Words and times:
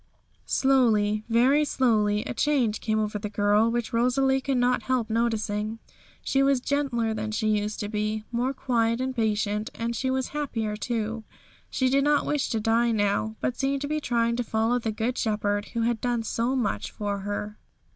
Slowly, 0.47 1.23
very 1.29 1.63
slowly, 1.63 2.23
a 2.23 2.33
change 2.33 2.81
came 2.81 2.97
over 2.97 3.19
the 3.19 3.29
girl, 3.29 3.69
which 3.69 3.93
Rosalie 3.93 4.41
could 4.41 4.57
not 4.57 4.81
help 4.81 5.11
noticing. 5.11 5.77
She 6.23 6.41
was 6.41 6.59
gentler 6.59 7.13
than 7.13 7.29
she 7.29 7.49
used 7.61 7.79
to 7.81 7.87
be, 7.87 8.23
more 8.31 8.51
quiet 8.51 8.99
and 8.99 9.15
patient. 9.15 9.69
And 9.75 9.95
she 9.95 10.09
was 10.09 10.29
happier 10.29 10.75
too. 10.75 11.23
She 11.69 11.87
did 11.87 12.03
not 12.03 12.25
wish 12.25 12.49
to 12.49 12.59
die 12.59 12.91
now, 12.91 13.35
but 13.41 13.55
seemed 13.59 13.81
to 13.81 13.87
be 13.87 14.01
trying 14.01 14.35
to 14.37 14.43
follow 14.43 14.79
the 14.79 14.91
Good 14.91 15.19
Shepherd, 15.19 15.65
who 15.75 15.81
had 15.81 16.01
done 16.01 16.23
so 16.23 16.55
much 16.55 16.89
for 16.89 17.19
her. 17.19 17.59